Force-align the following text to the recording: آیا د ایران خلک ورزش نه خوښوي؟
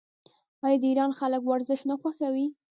آیا 0.65 0.77
د 0.81 0.83
ایران 0.89 1.11
خلک 1.19 1.41
ورزش 1.45 1.79
نه 1.89 1.95
خوښوي؟ 2.01 2.47